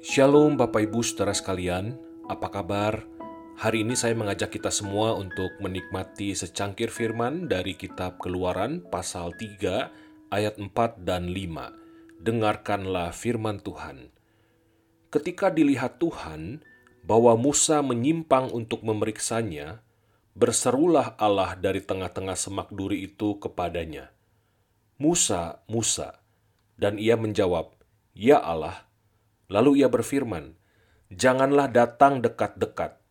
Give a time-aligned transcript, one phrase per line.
[0.00, 1.94] Shalom Bapak Ibu Saudara sekalian,
[2.26, 3.04] apa kabar?
[3.60, 10.34] Hari ini saya mengajak kita semua untuk menikmati secangkir firman dari kitab Keluaran pasal 3
[10.34, 12.26] ayat 4 dan 5.
[12.26, 14.19] Dengarkanlah firman Tuhan.
[15.10, 16.62] Ketika dilihat Tuhan
[17.02, 19.82] bahwa Musa menyimpang untuk memeriksanya,
[20.38, 24.14] berserulah Allah dari tengah-tengah semak duri itu kepadanya.
[24.96, 26.22] Musa, Musa.
[26.80, 27.76] Dan ia menjawab,
[28.16, 28.90] Ya Allah,
[29.50, 30.54] Lalu ia berfirman,
[31.10, 33.02] Janganlah datang dekat-dekat,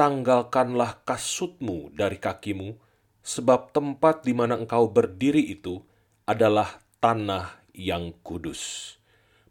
[0.00, 2.80] tanggalkanlah kasutmu dari kakimu,
[3.20, 5.84] sebab tempat di mana engkau berdiri itu
[6.24, 8.96] adalah tanah yang kudus.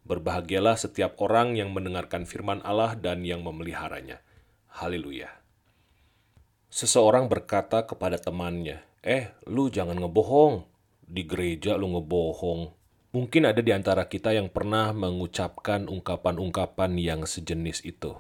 [0.04, 4.20] Berbahagialah setiap orang yang mendengarkan firman Allah dan yang memeliharanya.
[4.68, 5.32] Haleluya.
[6.68, 10.64] Seseorang berkata kepada temannya, Eh, lu jangan ngebohong.
[11.04, 12.72] Di gereja lu ngebohong.
[13.14, 18.18] Mungkin ada di antara kita yang pernah mengucapkan ungkapan-ungkapan yang sejenis itu.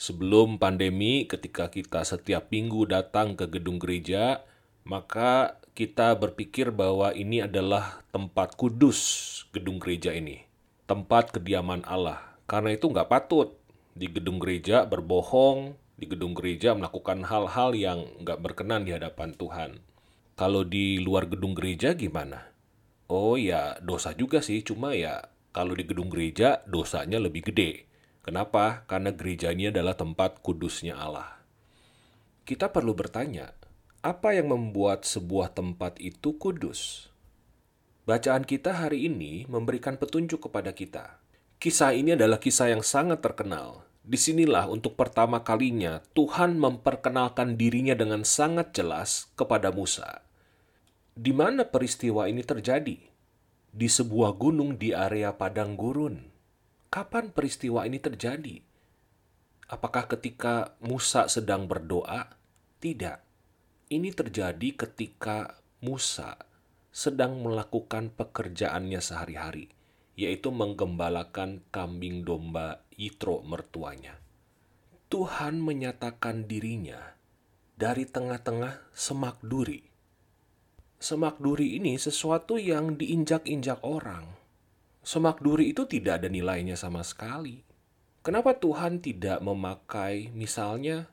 [0.00, 4.42] Sebelum pandemi, ketika kita setiap minggu datang ke gedung gereja,
[4.88, 8.98] maka kita berpikir bahwa ini adalah tempat kudus
[9.54, 10.42] gedung gereja ini,
[10.90, 12.18] tempat kediaman Allah.
[12.50, 13.54] Karena itu nggak patut
[13.94, 19.78] di gedung gereja berbohong, di gedung gereja melakukan hal-hal yang nggak berkenan di hadapan Tuhan.
[20.34, 22.50] Kalau di luar gedung gereja gimana?
[23.06, 27.86] Oh ya dosa juga sih, cuma ya kalau di gedung gereja dosanya lebih gede.
[28.26, 28.82] Kenapa?
[28.90, 31.38] Karena gereja ini adalah tempat kudusnya Allah.
[32.42, 33.54] Kita perlu bertanya,
[34.02, 37.09] apa yang membuat sebuah tempat itu kudus?
[38.08, 41.20] Bacaan kita hari ini memberikan petunjuk kepada kita.
[41.60, 43.84] Kisah ini adalah kisah yang sangat terkenal.
[44.00, 50.24] Di sinilah untuk pertama kalinya Tuhan memperkenalkan dirinya dengan sangat jelas kepada Musa
[51.20, 52.96] di mana peristiwa ini terjadi?
[53.70, 56.16] Di sebuah gunung di area padang gurun.
[56.88, 58.56] Kapan peristiwa ini terjadi?
[59.68, 62.24] Apakah ketika Musa sedang berdoa?
[62.80, 63.18] Tidak.
[63.92, 66.40] Ini terjadi ketika Musa
[66.90, 69.70] sedang melakukan pekerjaannya sehari-hari,
[70.14, 74.18] yaitu menggembalakan kambing domba Yitro mertuanya.
[75.10, 77.18] Tuhan menyatakan dirinya
[77.74, 79.90] dari tengah-tengah semak duri
[81.00, 84.36] semak duri ini sesuatu yang diinjak-injak orang.
[85.00, 87.64] Semak duri itu tidak ada nilainya sama sekali.
[88.20, 91.08] Kenapa Tuhan tidak memakai misalnya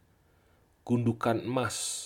[0.84, 2.04] gundukan emas?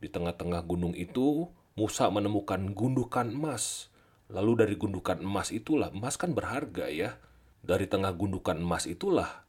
[0.00, 3.90] Di tengah-tengah gunung itu Musa menemukan gundukan emas.
[4.30, 7.18] Lalu dari gundukan emas itulah, emas kan berharga ya.
[7.66, 9.42] Dari tengah gundukan emas itulah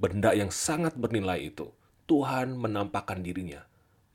[0.00, 1.68] benda yang sangat bernilai itu.
[2.08, 3.60] Tuhan menampakkan dirinya,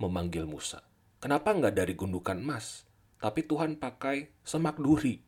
[0.02, 0.82] memanggil Musa.
[1.22, 2.90] Kenapa nggak dari gundukan emas?
[3.22, 5.22] Tapi Tuhan pakai semak duri.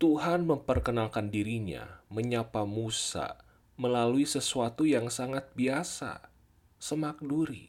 [0.00, 3.44] Tuhan memperkenalkan dirinya, menyapa Musa
[3.76, 6.32] melalui sesuatu yang sangat biasa,
[6.80, 7.68] semak duri.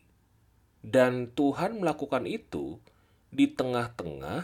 [0.84, 2.84] Dan Tuhan melakukan itu
[3.33, 4.41] di tengah-tengah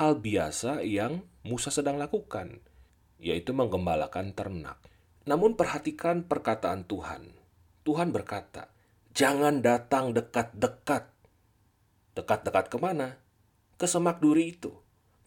[0.00, 2.58] hal biasa yang Musa sedang lakukan,
[3.20, 4.80] yaitu menggembalakan ternak.
[5.28, 7.30] Namun perhatikan perkataan Tuhan.
[7.86, 8.72] Tuhan berkata,
[9.14, 11.16] "Jangan datang dekat-dekat
[12.16, 13.20] Dekat-dekat ke mana?
[13.76, 14.72] Ke semak duri itu.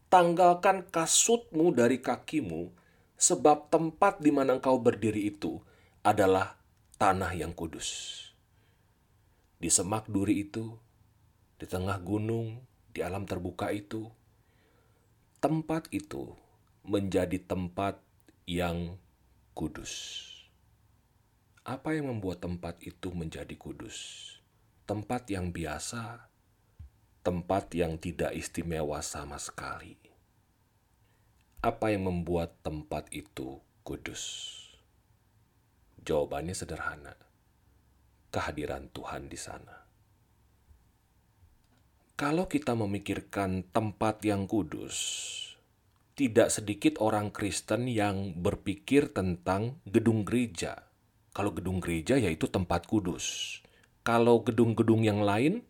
[0.10, 2.74] Tanggalkan kasutmu dari kakimu,
[3.14, 5.62] sebab tempat di mana engkau berdiri itu
[6.02, 6.58] adalah
[6.98, 8.18] tanah yang kudus.
[9.62, 10.74] Di semak duri itu,
[11.62, 12.58] di tengah gunung,
[12.90, 14.10] di alam terbuka itu,
[15.40, 16.34] tempat itu
[16.86, 18.02] menjadi tempat
[18.50, 18.98] yang
[19.54, 20.26] kudus.
[21.66, 24.26] Apa yang membuat tempat itu menjadi kudus?
[24.90, 26.30] Tempat yang biasa
[27.20, 30.00] tempat yang tidak istimewa sama sekali.
[31.60, 34.24] Apa yang membuat tempat itu kudus?
[36.00, 37.14] Jawabannya sederhana:
[38.32, 39.89] kehadiran Tuhan di sana.
[42.20, 45.00] Kalau kita memikirkan tempat yang kudus,
[46.20, 50.84] tidak sedikit orang Kristen yang berpikir tentang gedung gereja.
[51.32, 53.56] Kalau gedung gereja yaitu tempat kudus.
[54.04, 55.64] Kalau gedung-gedung yang lain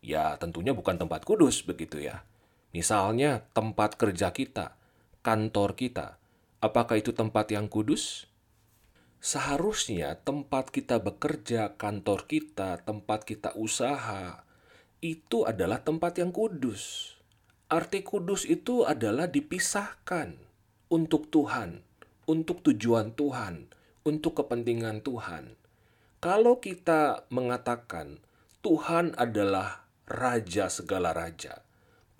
[0.00, 2.24] ya tentunya bukan tempat kudus begitu ya.
[2.72, 4.80] Misalnya tempat kerja kita,
[5.20, 6.16] kantor kita,
[6.64, 8.24] apakah itu tempat yang kudus?
[9.20, 14.48] Seharusnya tempat kita bekerja, kantor kita, tempat kita usaha,
[15.00, 17.16] itu adalah tempat yang kudus.
[17.72, 20.36] Arti kudus itu adalah dipisahkan
[20.92, 21.80] untuk Tuhan,
[22.28, 23.72] untuk tujuan Tuhan,
[24.04, 25.56] untuk kepentingan Tuhan.
[26.20, 28.20] Kalau kita mengatakan
[28.60, 31.64] Tuhan adalah raja segala raja,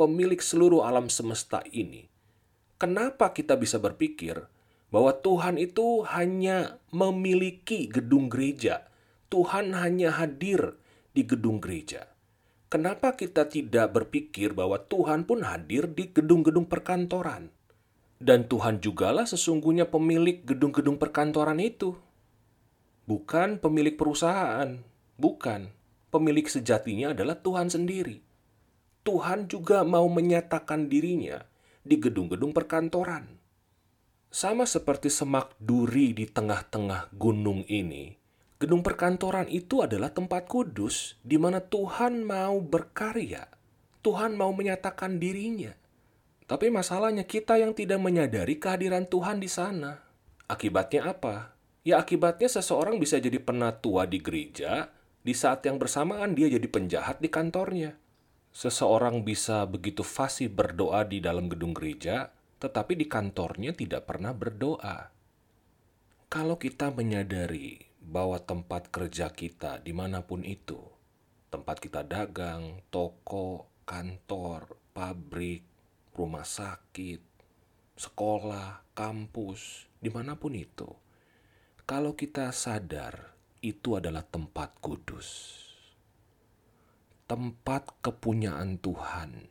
[0.01, 2.09] pemilik seluruh alam semesta ini,
[2.81, 4.49] kenapa kita bisa berpikir
[4.89, 8.89] bahwa Tuhan itu hanya memiliki gedung gereja?
[9.31, 10.81] Tuhan hanya hadir
[11.15, 12.10] di gedung gereja.
[12.71, 17.51] Kenapa kita tidak berpikir bahwa Tuhan pun hadir di gedung-gedung perkantoran?
[18.23, 21.99] Dan Tuhan jugalah sesungguhnya pemilik gedung-gedung perkantoran itu
[23.11, 24.79] bukan pemilik perusahaan,
[25.19, 25.75] bukan.
[26.15, 28.23] Pemilik sejatinya adalah Tuhan sendiri.
[29.03, 31.43] Tuhan juga mau menyatakan dirinya
[31.83, 33.35] di gedung-gedung perkantoran.
[34.31, 38.15] Sama seperti semak duri di tengah-tengah gunung ini,
[38.61, 43.49] gedung perkantoran itu adalah tempat kudus di mana Tuhan mau berkarya.
[44.05, 45.73] Tuhan mau menyatakan dirinya.
[46.45, 50.05] Tapi masalahnya kita yang tidak menyadari kehadiran Tuhan di sana.
[50.45, 51.57] Akibatnya apa?
[51.81, 54.93] Ya akibatnya seseorang bisa jadi penatua di gereja,
[55.25, 57.97] di saat yang bersamaan dia jadi penjahat di kantornya.
[58.53, 65.09] Seseorang bisa begitu fasih berdoa di dalam gedung gereja, tetapi di kantornya tidak pernah berdoa.
[66.29, 70.81] Kalau kita menyadari bahwa tempat kerja kita di mana pun itu,
[71.53, 75.63] tempat kita dagang, toko, kantor, pabrik,
[76.17, 77.21] rumah sakit,
[78.01, 80.89] sekolah, kampus, di mana pun itu,
[81.85, 85.61] kalau kita sadar itu adalah tempat kudus,
[87.29, 89.51] tempat kepunyaan Tuhan,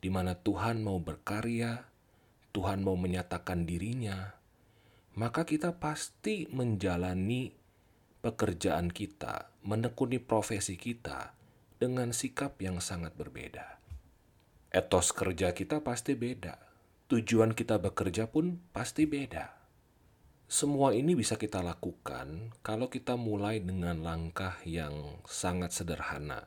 [0.00, 1.84] di mana Tuhan mau berkarya,
[2.56, 4.32] Tuhan mau menyatakan dirinya,
[5.18, 7.65] maka kita pasti menjalani
[8.20, 11.36] pekerjaan kita, menekuni profesi kita
[11.76, 13.78] dengan sikap yang sangat berbeda.
[14.72, 16.58] Etos kerja kita pasti beda,
[17.08, 19.56] tujuan kita bekerja pun pasti beda.
[20.46, 26.46] Semua ini bisa kita lakukan kalau kita mulai dengan langkah yang sangat sederhana,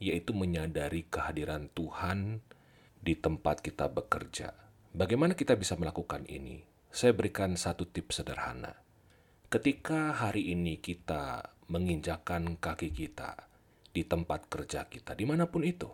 [0.00, 2.40] yaitu menyadari kehadiran Tuhan
[3.04, 4.56] di tempat kita bekerja.
[4.96, 6.64] Bagaimana kita bisa melakukan ini?
[6.88, 8.83] Saya berikan satu tips sederhana.
[9.54, 13.46] Ketika hari ini kita menginjakan kaki kita
[13.94, 15.86] di tempat kerja kita, di mana pun itu,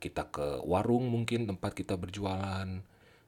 [0.00, 2.64] kita ke warung mungkin tempat kita berjualan,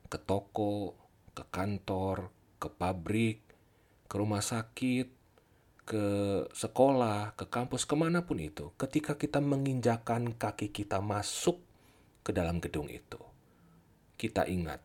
[0.08, 0.96] ke toko,
[1.36, 3.44] ke kantor, ke pabrik,
[4.08, 5.12] ke rumah sakit,
[5.84, 6.04] ke
[6.56, 11.60] sekolah, ke kampus, ke mana pun itu, ketika kita menginjakan kaki kita masuk
[12.24, 13.20] ke dalam gedung itu,
[14.16, 14.80] kita ingat,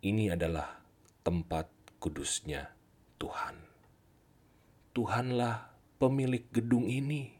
[0.00, 0.80] ini adalah
[1.20, 1.68] tempat
[2.00, 2.72] kudusnya
[3.20, 3.69] Tuhan.
[4.90, 7.38] Tuhanlah pemilik gedung ini.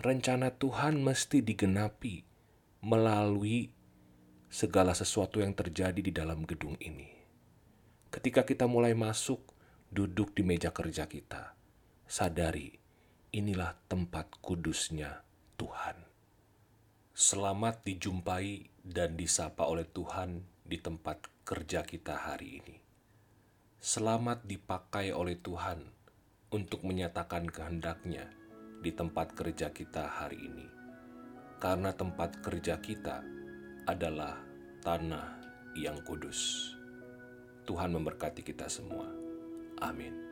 [0.00, 2.24] Rencana Tuhan mesti digenapi
[2.80, 3.68] melalui
[4.48, 7.20] segala sesuatu yang terjadi di dalam gedung ini
[8.10, 9.38] ketika kita mulai masuk,
[9.86, 11.54] duduk di meja kerja kita,
[12.10, 12.74] sadari
[13.30, 15.22] inilah tempat kudusnya
[15.54, 16.10] Tuhan.
[17.14, 22.89] Selamat dijumpai dan disapa oleh Tuhan di tempat kerja kita hari ini.
[23.80, 25.80] Selamat dipakai oleh Tuhan
[26.52, 28.28] untuk menyatakan kehendaknya
[28.84, 30.68] di tempat kerja kita hari ini.
[31.56, 33.24] Karena tempat kerja kita
[33.88, 34.36] adalah
[34.84, 35.32] tanah
[35.80, 36.68] yang kudus.
[37.64, 39.08] Tuhan memberkati kita semua.
[39.80, 40.29] Amin.